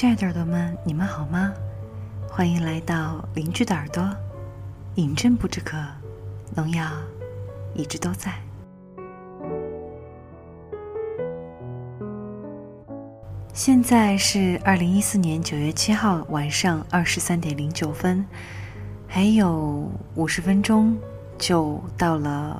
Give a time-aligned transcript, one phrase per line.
[0.00, 1.52] 亲爱的耳朵们，你们好吗？
[2.26, 4.02] 欢迎来到邻居的耳朵，
[4.94, 5.76] 饮鸩不知渴，
[6.56, 6.90] 农药
[7.74, 8.32] 一直都在。
[13.52, 18.24] 现在是二零一四年九月七号晚上二十三点零九分，
[19.06, 20.96] 还有五十分钟
[21.36, 22.58] 就到了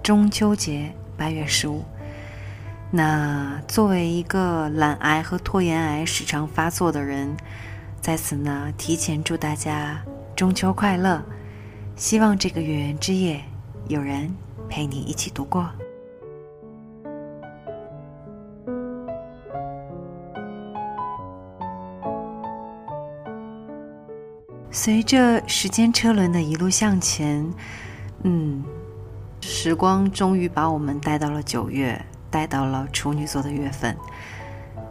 [0.00, 1.82] 中秋节，八月十五。
[2.94, 7.34] 那作为一个懒癌和拖延癌时常发作的人，
[8.02, 9.98] 在此呢提前祝大家
[10.36, 11.22] 中秋快乐！
[11.96, 13.42] 希望这个月圆之夜
[13.88, 14.30] 有人
[14.68, 15.66] 陪你一起度过。
[24.70, 27.50] 随着时间车轮的一路向前，
[28.24, 28.62] 嗯，
[29.40, 31.98] 时光终于把我们带到了九月。
[32.32, 33.96] 带到了处女座的月份。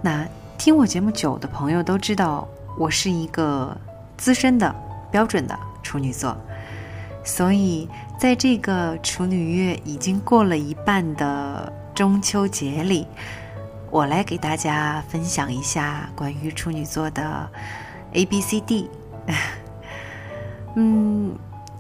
[0.02, 0.26] 那
[0.58, 3.76] 听我节目久的朋友都知道，我是一个
[4.16, 4.74] 资深的
[5.12, 6.38] 标准的处女座。
[7.24, 13.06] 所以，在这个处女月已经过了一半的中秋节里，
[13.92, 17.50] 我来给大家分享一下关于处女座的
[18.14, 18.90] A B C D。
[20.76, 21.36] 嗯，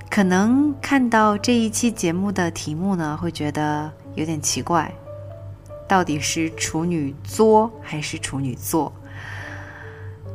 [0.09, 4.91] 可能看到这一期节目的题目呢，会觉得有点奇怪。
[5.91, 8.93] 到底是处女座还是处女座？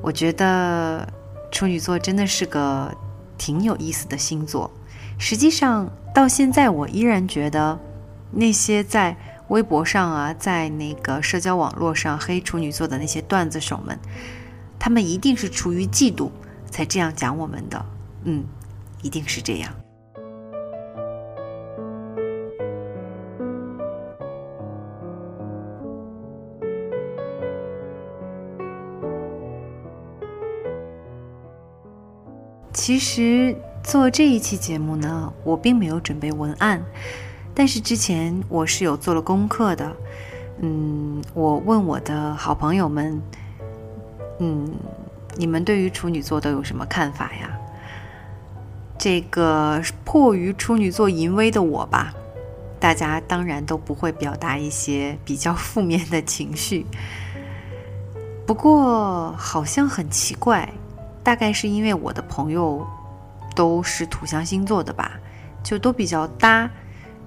[0.03, 1.11] 我觉得
[1.51, 2.95] 处女座真的是个
[3.39, 4.71] 挺有意思的星座。
[5.17, 7.81] 实际上，到现在我依然觉得，
[8.31, 9.17] 那些在
[9.49, 13.99] 微博上啊，在那个社交网络上黑处女座的那些段子手们，
[14.79, 16.29] 他们一定是出于嫉妒
[16.71, 17.83] 才这样讲我们的。
[18.25, 18.45] 嗯，
[19.01, 19.73] 一定是这样。
[32.87, 36.81] 其实做这一期节目呢，我并没有准备文案，
[37.53, 39.93] 但是之前我是有做了功课的。
[40.61, 43.21] 嗯，我问我的好朋友们，
[44.39, 44.73] 嗯，
[45.35, 47.59] 你们对于处女座都有什么看法呀？
[48.97, 52.15] 这个迫于处女座淫威的我吧，
[52.79, 56.87] 大家当然都不会表达一些比较负面的情绪。
[58.47, 60.73] 不过好像很奇怪。
[61.27, 62.87] 大概是因为我的朋友
[63.53, 65.19] 都是土象星座的吧，
[65.61, 66.71] 就都比较搭，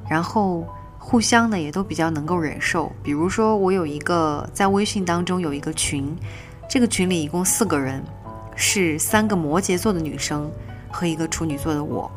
[0.09, 0.65] 然后
[0.97, 2.89] 互相呢也都比较能够忍受。
[3.03, 6.15] 比如说，我有一个在微信当中有一个群，
[6.69, 8.01] 这个群里一共四个人，
[8.55, 10.49] 是三个摩羯座的女生
[10.89, 12.09] 和一个处女座的我，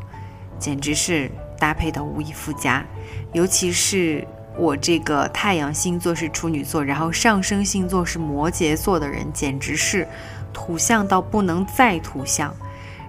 [0.61, 1.29] 简直是
[1.59, 2.87] 搭配的无以复加。
[3.33, 4.25] 尤其是
[4.57, 10.07] 我这个太阳星座是处女座，然后上升星座是摩羯座的人，简直是。
[10.53, 12.55] 土象到不能再土象，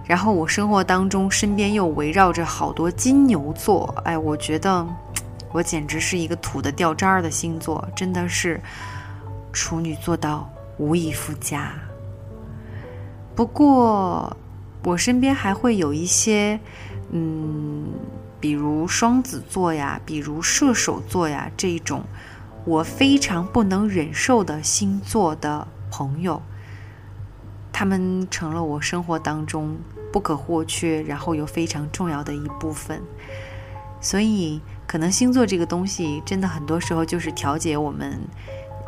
[0.04, 4.86] 然后我生活当中身边又围绕着好多金牛座，哎，我觉得
[5.52, 8.60] 我简直是一个土的掉渣儿的星座，真的是
[9.52, 11.72] 处女座到无以复加。
[13.34, 14.36] 不过
[14.82, 16.58] 我身边还会有一些，
[17.10, 17.86] 嗯，
[18.40, 22.02] 比如双子座呀，比如射手座呀这种
[22.64, 26.42] 我非常不能忍受的星座的朋友。
[27.74, 29.76] 他们成了我生活当中
[30.12, 33.02] 不可或缺，然后又非常重要的一部分。
[34.00, 38.20] 所以，可能星座这个东西，真的很多时候就是调节我们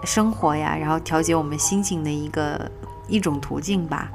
[0.05, 2.71] 生活呀，然后调节我们心情的一个
[3.09, 4.09] 一种途径吧。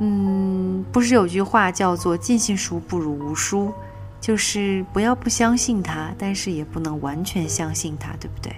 [0.00, 3.70] 嗯，不是有句话叫做“尽信书不如无书”，
[4.18, 8.50] 就是不要不相信它，但是也不能完全相信它，对不对？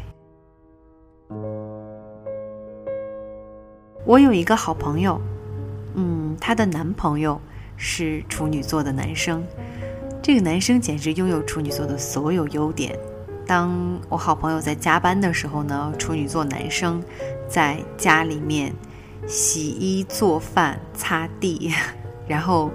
[4.04, 5.20] 我有一个好朋友，
[5.94, 7.40] 嗯，她的男朋友
[7.76, 9.44] 是处女座的男生。
[10.22, 12.98] 这个男生简直拥有处女座的所有优点。
[13.46, 17.02] 当我好朋友在加班的时候呢，处女座男生
[17.48, 18.72] 在家里面
[19.26, 21.72] 洗衣、做饭、擦地，
[22.26, 22.70] 然后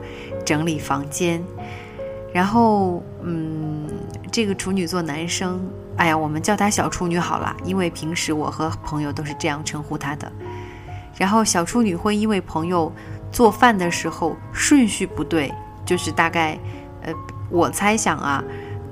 [0.45, 1.43] 整理房间。
[2.33, 3.87] 然后，嗯，
[4.31, 5.59] 这个处女座男生，
[5.95, 10.29] 哎呀，我们叫他小处女好了，因为平时我和朋友都是这样称呼他的。
[11.17, 12.91] 然后小处女会因为朋友
[13.31, 15.53] 做饭的时候顺序不对，
[15.85, 16.57] 就是大概，
[17.01, 17.13] 呃，
[17.49, 18.43] 我猜想啊，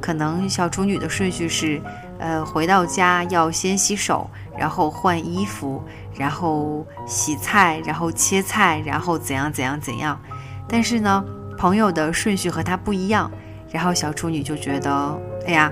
[0.01, 1.81] 可能小处女的顺序是，
[2.19, 5.83] 呃，回到家要先洗手，然后换衣服，
[6.17, 10.19] 然后洗菜，然后切菜，然后怎样怎样怎样。
[10.67, 11.23] 但是呢，
[11.57, 13.29] 朋友的顺序和他不一样，
[13.71, 15.71] 然后小处女就觉得，哎呀，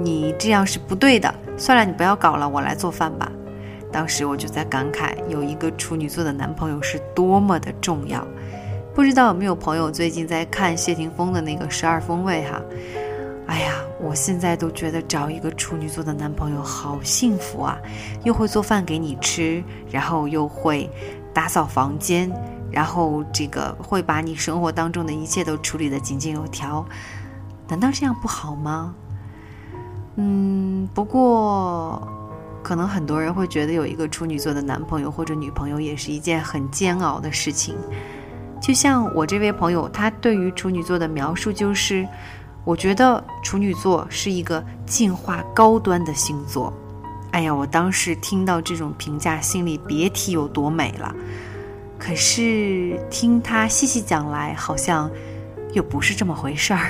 [0.00, 3.30] 你这样是不对的，算了，你不要搞了，我来做饭吧。
[3.94, 8.26] 当时我就在感慨，有一个处女座的男朋友是多么的重要。
[8.92, 12.60] 不知道有没有朋友最近在看谢霆锋的那个《十二风味》哈？
[13.46, 17.78] 哎呀，我现在都觉得找一个处女座的男朋友好幸福啊！
[18.24, 20.90] 又会做饭给你吃，然后又会
[21.32, 22.28] 打扫房间，
[22.72, 26.84] 然后这个会把你生活当中的一切都处理得井井有条。
[27.68, 28.92] 难道这样不好吗？
[30.16, 32.08] 嗯，不过
[32.64, 37.76] 可能很多人会觉得有一个处女座的男朋友或者女朋友也是一件很煎熬的事情。
[38.60, 42.08] 就像我这位朋友，他对于处女座的描述就是：
[42.64, 46.72] 我觉得处女座是一个进化高端的星座。
[47.32, 51.14] 哎呀，我当时听到这种评价，心里别提有多美了。
[51.98, 55.10] 可是听他细细讲来，好像
[55.74, 56.88] 又不是这么回事儿。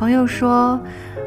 [0.00, 0.80] 朋友说。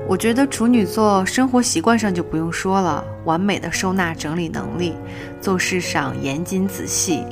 [0.06, 4.96] 我觉得处女座生活习惯上就不用说了，完美的收纳整理能力，
[5.40, 7.24] 做事上严谨仔细。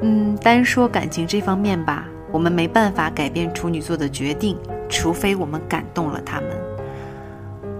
[0.00, 6.50] 嗯，单说感情这方面吧，我们没办法改变处女座的决定，除非我们感动了他们。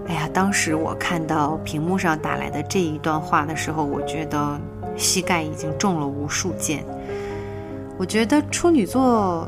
[0.07, 4.57] 哎呀，当时我看到屏幕上打来的这一段话的时候，我觉得
[4.95, 6.85] 膝盖已经中了无数箭。
[7.97, 9.45] 我觉得处女座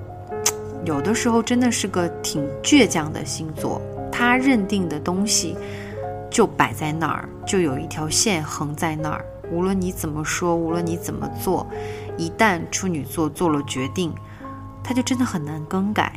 [0.86, 3.82] 有的时候真的是个挺倔强的星座。
[4.12, 5.58] 他认定的东西
[6.30, 9.26] 就摆在那儿，就有一条线横在那儿。
[9.52, 11.68] 无论你怎么说，无论你怎么做，
[12.18, 14.14] 一旦处女座做了决定，
[14.84, 16.14] 他就真的很难更改。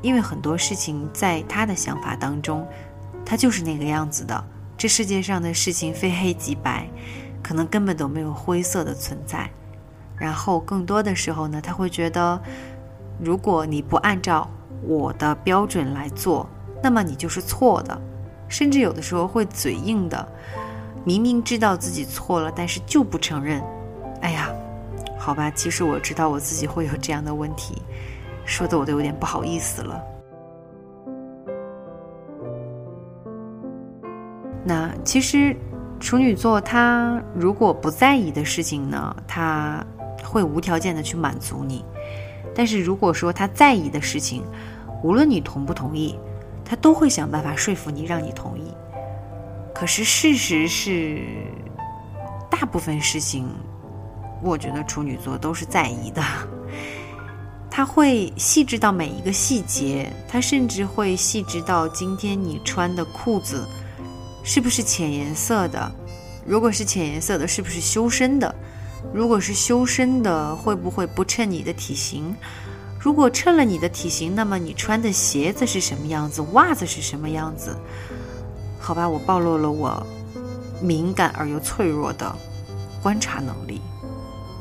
[0.00, 2.66] 因为很多事情在他的想法当中，
[3.26, 4.42] 他就是那个样子的。
[4.78, 6.88] 这世界上的事情非黑即白，
[7.42, 9.50] 可能根本都没有灰色的存在。
[10.16, 12.40] 然后更多的时候呢，他会觉得，
[13.22, 14.48] 如果你不按照
[14.82, 16.48] 我的标准来做。
[16.82, 18.00] 那么你就是错的，
[18.48, 20.26] 甚至有的时候会嘴硬的，
[21.04, 23.62] 明明知道自己错了，但是就不承认。
[24.22, 24.48] 哎呀，
[25.18, 27.82] 好吧，其实我知道我自己会有这样的问题，
[28.46, 30.02] 说的我都有点不好意思了。
[34.64, 35.54] 那其实
[35.98, 39.84] 处女座他如果不在意的事情呢，他
[40.24, 41.84] 会无条件的去满足你；
[42.54, 44.44] 但是如果说他在意的事情，
[45.02, 46.18] 无论你同不同意。
[46.62, 48.72] 他都会想办法说服你，让你同意。
[49.74, 51.20] 可是事实是，
[52.48, 53.44] 大部分事情，
[54.40, 56.22] 我觉得处女座都是在意的。
[57.68, 63.66] 他会细致到每一个细节，他甚至会细致到今天你穿的裤子
[64.44, 65.90] 是不是浅颜色的？
[66.46, 68.54] 如果是浅颜色的，是不是修身的？
[69.12, 72.34] 如果是修身的，会不会不衬你的体型？
[72.98, 76.42] 如果称了你的体型，那么你穿的鞋子是什么样子？
[76.52, 77.76] 袜子是什么样子？
[78.78, 80.06] 好吧，我暴露了我
[80.82, 82.34] 敏感而又脆弱的
[83.02, 83.80] 观察能力。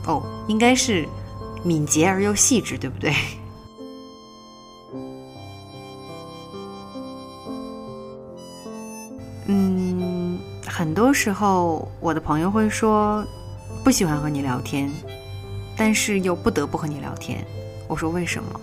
[0.08, 1.08] 哦，应该是
[1.64, 3.14] 敏捷而又细致，对不对？
[9.48, 13.26] 嗯，很多时候我的朋友会说
[13.84, 14.92] 不喜欢和你聊天，
[15.76, 17.44] 但是又不得不和你聊天。
[17.88, 18.60] 我说为什么？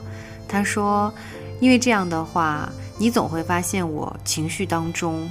[0.46, 1.12] 他说，
[1.58, 5.28] 因为这样的话，你总会发现我情绪当中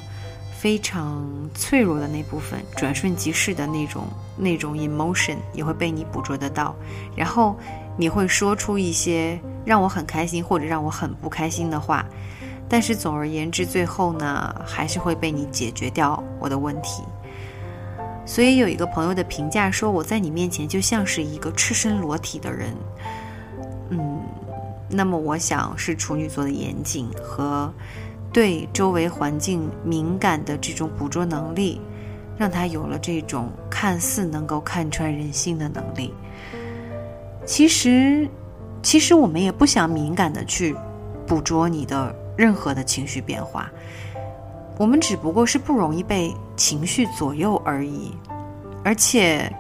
[0.58, 1.24] 非常
[1.54, 4.04] 脆弱的那部分，转瞬即逝的那种
[4.36, 6.76] 那种 emotion 也会被你捕捉得到，
[7.16, 7.56] 然后
[7.96, 12.06] 你会说出一些让我很开心或者让我很不开心的话，
[12.68, 17.04] 但是总而言之，最后呢，还是会被你解决掉我的问题。
[18.26, 22.74] 所以有一个朋友的评价说，我在你面前就像是一个赤身裸体的人。
[23.90, 24.20] 嗯，
[24.90, 27.72] 那么我想是处女座的严谨和
[28.34, 31.80] 对周围环境敏感的这种捕捉能力，
[32.38, 36.14] 让他有了这种看似能够看穿人心的能力。
[37.46, 38.28] 其实，
[38.82, 40.76] 其实我们也不想敏感的去
[41.28, 43.72] 捕捉你的任何的情绪变化，
[44.78, 48.12] 我们只不过是不容易被情绪左右而已，
[48.84, 49.52] 而且。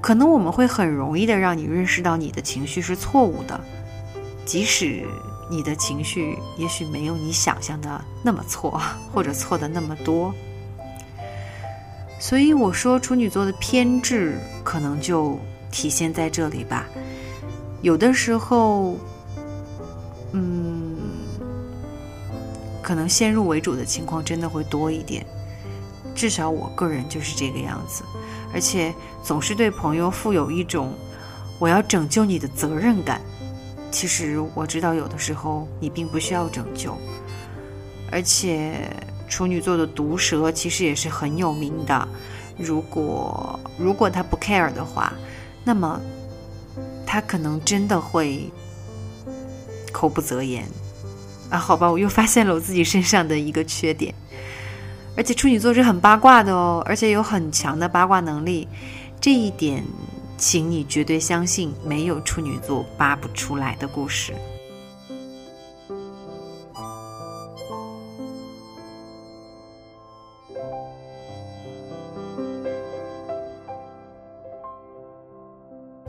[0.00, 3.60] 可能我们会很容易的让你认识到你的情绪是错误的，
[4.46, 5.04] 即使
[5.50, 8.80] 你的情绪也许没有你想象的那么错，
[9.12, 10.32] 或者错的那么多。
[12.20, 15.36] 所以我说处女座的偏执可能就
[15.72, 16.86] 体现在这里吧。
[17.82, 18.96] 有的时候，
[22.88, 25.22] 可能先入为主的情况真的会多一点，
[26.14, 28.02] 至少我个人就是这个样子。
[28.50, 30.94] 而且总是对朋友负有一种
[31.58, 33.20] 我要拯救你的责任感，
[33.90, 36.96] 其实我知道，有的时候你并不需要拯救，
[38.10, 38.90] 而且
[39.28, 42.08] 处女座的毒舌其实也是很有名的。
[42.56, 45.12] 如果如果他不 care 的话，
[45.62, 46.00] 那么
[47.04, 48.50] 他可能真的会
[49.92, 50.66] 口不择言
[51.50, 51.58] 啊。
[51.58, 54.14] 好吧，我又发现了我自己身上的一个缺点，
[55.16, 58.66] 而且处女座是很八卦的哦，而且有很强的八卦能力，
[59.20, 59.84] 这一点。
[60.40, 64.32] 请你绝对相信，没有处女座扒不出来的故事。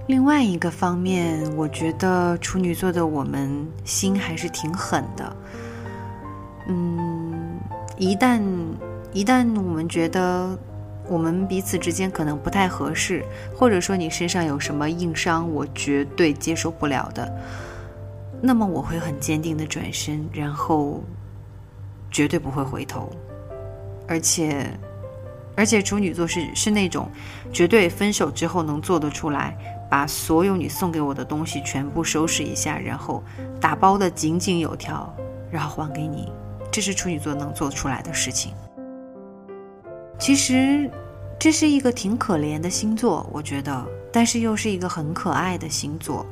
[0.09, 5.35] 另外一个方面，我觉得处女座的我们心还是挺狠的。
[6.67, 7.59] 嗯，
[7.95, 8.41] 一旦
[9.13, 10.57] 一旦我们觉得。
[11.07, 13.25] 我们彼此之间可能不太合适，
[13.55, 17.27] 或者说你身上有什么硬伤，我绝对接受不了的。
[18.39, 21.03] 那么我会很坚定的转身，然后
[22.11, 23.09] 绝对不会回头。
[24.07, 24.67] 而且，
[25.55, 27.09] 而且处女座是是那种
[27.51, 29.57] 绝对分手之后能做得出来，
[29.89, 33.23] 把所有你送给我的东西全部收拾一下，然后
[33.59, 35.11] 打包的井井有条，
[35.51, 36.31] 然后还给你。
[36.71, 38.53] 这是处女座能做出来的事情。
[40.19, 40.89] 其实，
[41.39, 46.25] 这是一个挺可怜的星座，我觉得，但是又是一个很可爱的星座。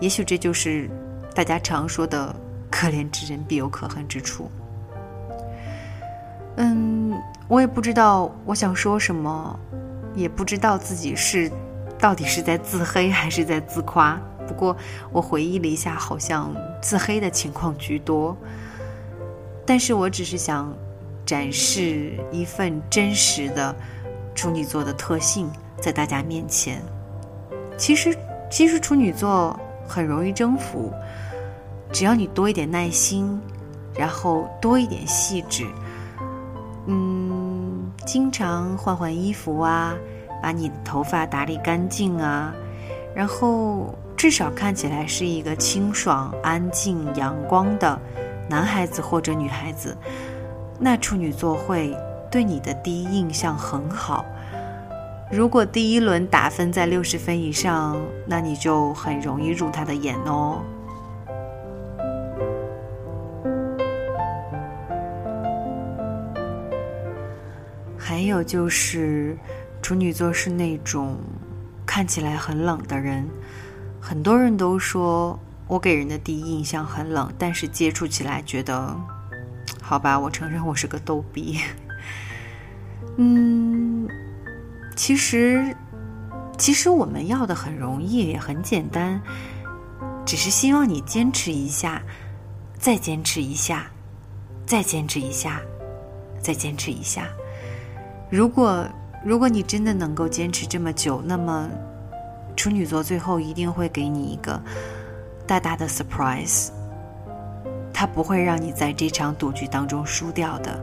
[0.00, 0.88] 也许这就是
[1.34, 2.34] 大家常说的
[2.70, 4.50] “可怜之人必有可恨之处”。
[6.56, 9.58] 嗯，我也不知道我想说什么，
[10.14, 11.52] 也不知道自己是
[12.00, 14.20] 到底是在自黑还是在自夸。
[14.48, 14.76] 不过
[15.12, 18.36] 我回忆了一下，好像自黑的情况居多。
[19.66, 20.72] 但是我只是想。
[21.26, 23.76] 展示一份真实的
[24.34, 25.48] 处女座的特性
[25.80, 26.82] 在大家面前。
[27.78, 28.12] 其实，
[28.50, 30.92] 其实处女座很容易征服，
[31.92, 33.40] 只要你多一点耐心，
[33.94, 35.64] 然后多一点细致，
[36.86, 39.94] 嗯，经常换换衣服啊，
[40.42, 42.54] 把你的头发打理干净啊，
[43.14, 47.98] 然后至少看起来是一个清爽、安静、阳光的
[48.48, 49.96] 男孩子或者女孩子。
[50.78, 51.96] 那处女座会
[52.30, 54.24] 对你的第一印象很好。
[55.30, 60.60] 如果第一轮打分在六十分以上，那你就很容易入他的眼哦。
[67.96, 69.36] 还有就是，
[69.82, 71.18] 处女座是那种
[71.86, 73.28] 看起来很冷的人。
[74.00, 78.96] 很多人都说我给人的第一印象很冷，但是接触起来觉得。
[79.82, 81.58] 好吧，我承认我是个逗逼。
[83.16, 84.08] 嗯，
[84.96, 85.76] 其实，
[86.56, 89.20] 其实我们要的很容易，也很简单，
[90.24, 92.00] 只是希望你坚持一下，
[92.78, 93.90] 再坚持一下，
[94.64, 95.60] 再坚持一下，
[96.40, 97.26] 再坚持一下。
[98.30, 98.86] 如果
[99.22, 101.68] 如果你真的能够坚持这么久，那么
[102.56, 104.60] 处女座最后一定会给你一个
[105.46, 106.70] 大大的 surprise。
[107.92, 110.82] 他不会让你在这场赌局当中输掉的。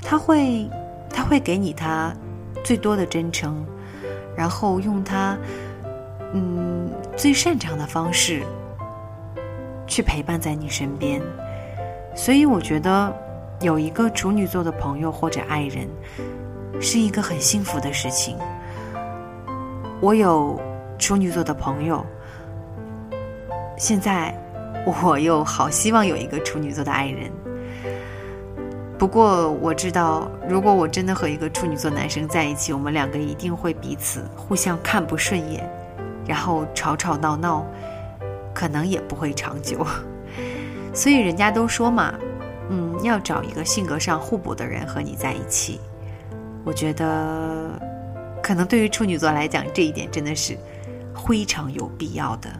[0.00, 0.70] 他会，
[1.10, 2.14] 他会给你他
[2.64, 3.62] 最多的真诚，
[4.34, 5.36] 然后用他
[6.32, 8.42] 嗯最擅长的方式
[9.86, 11.20] 去陪伴在你身边。
[12.14, 13.14] 所以我觉得
[13.60, 15.86] 有一个处女座的朋友或者爱人
[16.80, 18.36] 是一个很幸福的事情。
[20.00, 20.60] 我有
[20.98, 22.04] 处女座的朋友，
[23.76, 24.34] 现在。
[24.86, 27.30] 我又好希望有一个处女座的爱人。
[28.98, 35.70] 不过我知道，如果我真的和一个处女座男生在一起，我们两个一定会彼此互相看不顺眼，
[36.26, 37.66] 然后吵吵闹闹，
[38.54, 39.86] 可能也不会长久。
[40.94, 42.14] 所以人家都说嘛，
[42.70, 45.78] 嗯，要找一个性格上互补的人和你在一起。
[46.64, 47.80] 我觉得，
[48.42, 50.56] 可能对于处女座来讲，这一点真的是
[51.26, 52.50] 非常有必要的。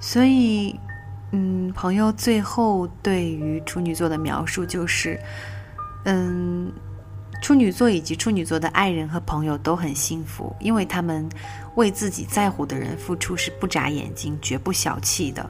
[0.00, 0.78] 所以，
[1.32, 5.18] 嗯，朋友最后对于处女座的描述就是，
[6.04, 6.72] 嗯，
[7.42, 11.28] 处女座以及处女座的爱人和朋友都很幸福，因为他们
[11.74, 15.48] 为自己在乎的人付出是不眨眼睛、绝不小气的。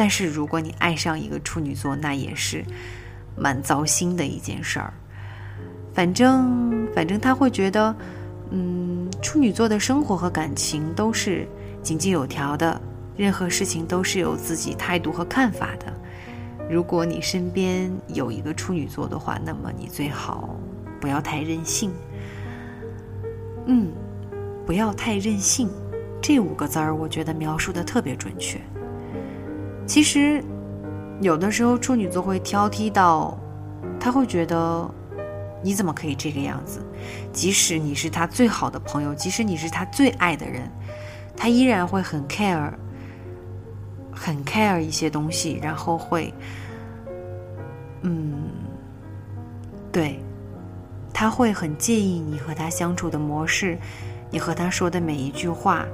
[0.00, 2.64] 但是，如果你爱上一个处女座，那也是
[3.36, 4.94] 蛮糟心的一件事儿。
[5.92, 7.94] 反正，反正他会觉得，
[8.48, 11.46] 嗯，处女座的生活和感情都是
[11.82, 12.80] 井井有条的。
[13.14, 15.92] 任何事情都是有自己态度和看法的。
[16.70, 20.58] 如果你身边有一个处女座的话，那么你最好
[20.98, 21.92] 不要太任性。
[23.66, 23.92] 嗯，
[24.64, 25.68] 不要太任性，
[26.22, 28.58] 这五个字儿我觉得描述的特别准确。
[29.86, 30.42] 其实，
[31.20, 33.36] 有的时候处女座会挑剔到，
[33.98, 34.88] 他会觉得
[35.62, 36.80] 你怎么可以这个样子？
[37.32, 40.70] 即使你是他最好的朋友，即使你是他最爱的人，
[41.36, 42.72] 他依然会很 care，
[44.12, 46.32] 很 care 一些东西，然后会，
[48.02, 48.34] 嗯，
[49.90, 50.20] 对。
[51.12, 53.76] 他会很介意你和他相处的模式，
[54.30, 55.84] 你和他说的每一句话，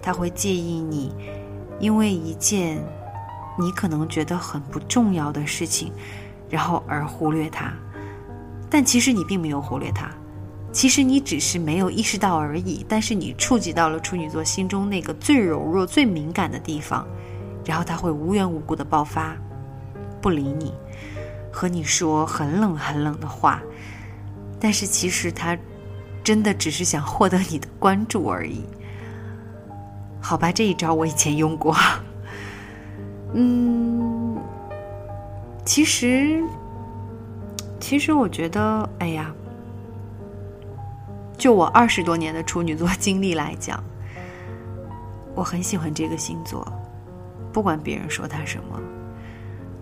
[0.00, 1.12] 他会介意你，
[1.80, 2.78] 因为一件
[3.58, 5.92] 你可能觉得很不重要的事情，
[6.48, 7.72] 然后而忽略他。
[8.68, 10.10] 但其实你并没有忽略他，
[10.72, 12.84] 其实你只是没有意识到而已。
[12.88, 17.06] 但是你触及到了处女座心中那个最柔弱、最敏感的地方，
[17.64, 19.36] 然后他会无缘无故的爆发，
[20.20, 20.74] 不理你，
[21.52, 23.62] 和你说很冷很冷的话。
[24.58, 25.56] 但是其实他
[26.24, 28.64] 真的只是想获得你的关注而已，
[30.20, 30.50] 好吧？
[30.50, 31.76] 这一招我以前用过。
[33.38, 34.34] 嗯，
[35.62, 36.42] 其实，
[37.78, 39.30] 其实我觉得，哎呀，
[41.36, 43.84] 就我二十多年的处女座经历来讲，
[45.34, 46.66] 我很喜欢这个星座，
[47.52, 48.80] 不管别人说他什么，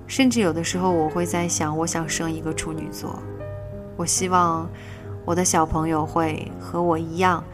[0.09, 3.17] 甚至有的时候我会在想，我想生一个处女座。
[3.97, 4.69] 我希望
[5.25, 7.45] 我的小朋友会和我一样，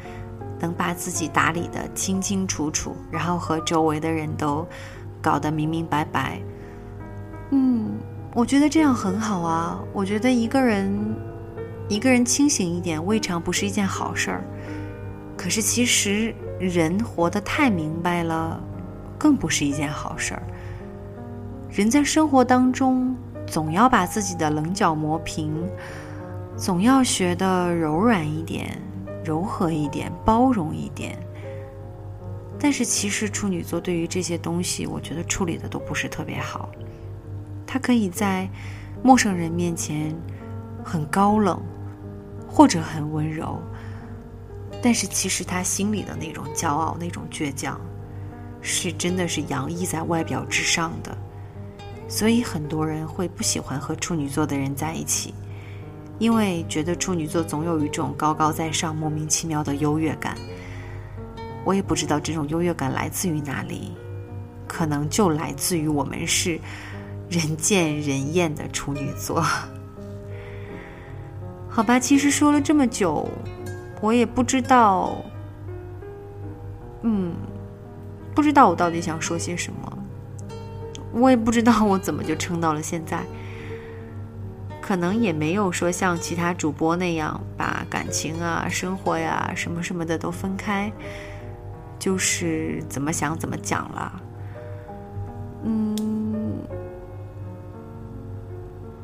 [0.58, 4.66] 能把自己打理的清清楚楚，然后和周围的人都
[5.20, 6.40] 搞得明明白白。
[7.50, 7.98] 嗯，
[8.34, 9.80] 我觉得这样很好啊。
[9.92, 10.92] 我觉得一个人
[11.88, 14.44] 一个人清醒一点，未尝不是一件好事儿。
[15.36, 18.60] 可是其实人活得太明白了，
[19.18, 20.42] 更不是一件好事儿。
[21.70, 25.52] 人在生活当中总要把自己的棱角磨平。
[26.56, 28.78] 总要学得柔软一点、
[29.24, 31.18] 柔和一点、包容一点。
[32.62, 36.68] 但是其实处女座对于这些东西，我觉得处理的都不是特别好。
[37.66, 38.46] 他可以在
[39.02, 40.14] 陌生人面前
[40.84, 41.58] 很高冷，
[42.46, 43.58] 或者很温柔，
[44.82, 47.80] 但是其实他心里的那种骄傲、那种倔强，
[48.60, 51.16] 是真的是洋溢在外表之上的。
[52.08, 55.32] 所以很多人会不喜欢和处女座的人在一起。
[56.18, 60.36] 因为觉得处女座总有一种高高在上、莫名其妙的优越感，
[61.70, 63.92] 我也不知道这种优越感来自于哪里，
[64.66, 66.58] 可能就来自于我们是
[67.28, 69.40] 人见人厌的处女座。
[71.68, 73.30] 好吧，其实说了这么久，
[74.00, 75.16] 我也不知道，
[77.02, 77.36] 嗯，
[78.34, 79.98] 不知道我到底想说些什么，
[81.12, 83.22] 我也不知道我怎么就撑到了现在。
[84.80, 90.90] 可能也没有说像其他主播那样把感情啊、生活呀、什么什么的都分开，
[92.00, 94.22] 就是怎么想怎么讲了。
[95.62, 95.94] 嗯，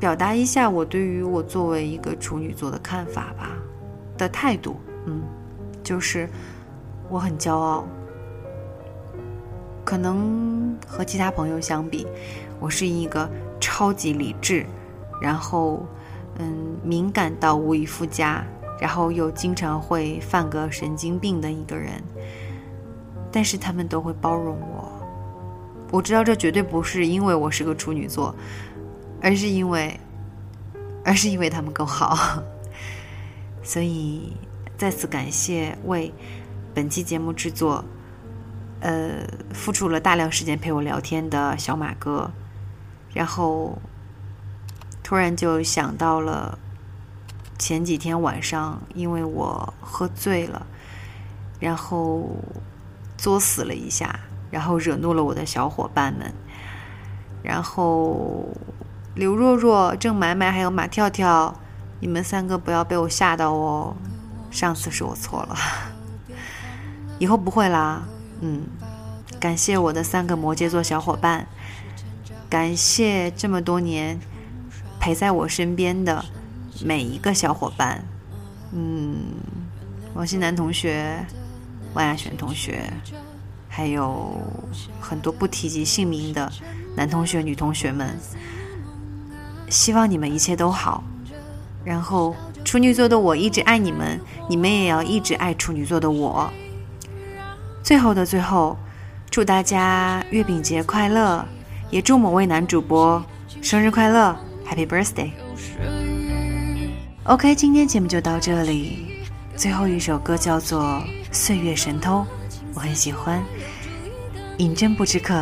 [0.00, 3.50] 表达一下我对于我作为一个处女座的看法吧，
[4.18, 4.76] 的态度。
[5.04, 5.22] 嗯，
[5.84, 6.28] 就是
[7.08, 7.84] 我很骄傲，
[9.84, 12.06] 可能和其他朋友相比，
[12.58, 13.30] 我是一个
[13.60, 14.66] 超级理智。
[15.20, 15.86] 然后，
[16.38, 18.44] 嗯，敏感到无以复加，
[18.80, 21.92] 然后又经常会犯个神经病的一个人，
[23.36, 24.90] 但是他们都会包容我。
[25.90, 28.34] 我知道这绝对不是因为我是个处女座，
[29.20, 30.00] 而是因为，
[31.04, 32.42] 而是因为他们够好。
[33.62, 34.34] 所以
[34.78, 36.10] 再次感谢为
[36.72, 37.84] 本期节目制作，
[38.80, 42.30] 呃，付出了大量时间陪我聊天的小马哥，
[43.12, 43.78] 然后。
[45.02, 46.58] 突然就想到了
[47.58, 50.66] 前几天晚上，因为我喝醉了，
[51.60, 52.28] 然后
[53.16, 54.18] 作死了一下，
[54.50, 56.32] 然后惹怒了我的小伙伴们，
[57.42, 58.44] 然后
[59.14, 61.54] 刘若若、郑买买还有马跳跳，
[62.00, 63.96] 你们三个不要被我吓到哦！
[64.50, 65.56] 上次是我错了，
[67.18, 68.02] 以后不会啦。
[68.40, 68.62] 嗯，
[69.40, 71.46] 感谢我的三个摩羯座小伙伴，
[72.48, 74.18] 感谢这么多年。
[74.98, 76.24] 陪在我身边的
[76.84, 78.02] 每一个小伙伴，
[78.72, 79.36] 嗯，
[80.14, 81.24] 王新南同学、
[81.96, 82.92] 万亚璇同学
[83.68, 84.38] 还有
[85.00, 86.52] 很多不提及姓名的
[86.94, 88.14] 男同学女同学们
[89.70, 91.02] 希望你们一切都好。
[91.82, 96.48] 然后处女座的我一直爱你们你们也要一直爱处女座的我。
[97.82, 98.76] 最后的最后
[99.30, 101.44] 祝大家月饼节快乐
[101.90, 103.24] 也祝某位男主播
[103.62, 104.36] 生日快乐
[104.68, 105.30] happy birthday.
[107.24, 109.06] Ok 今天节目就到这里。
[109.56, 111.02] 最后一首歌叫做
[111.36, 112.24] 岁月神偷，
[112.74, 113.44] 我很喜欢。
[114.56, 115.34] 饮鸩不止渴，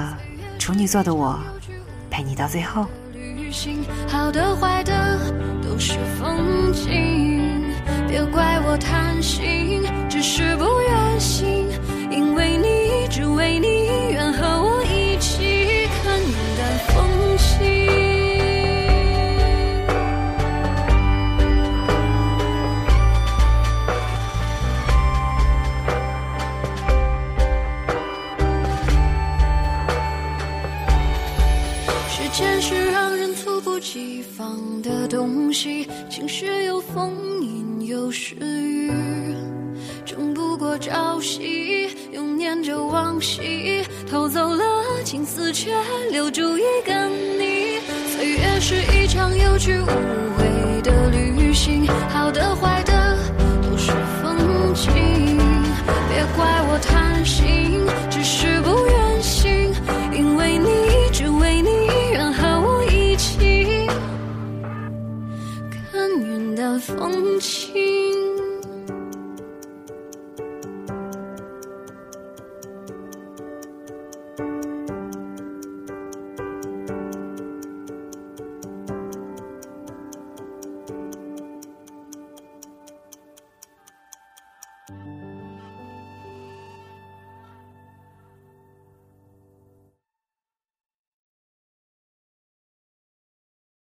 [0.58, 1.38] 处女座的我
[2.10, 2.84] 陪你到最后。
[3.12, 7.62] 旅行，好的坏的都是风景。
[8.08, 11.64] 别怪我贪心，只是不愿醒。